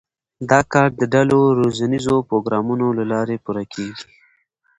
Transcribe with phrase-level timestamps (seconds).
[0.49, 4.07] دا کار د ډلو روزنیزو پروګرامونو له لارې پوره کېږي.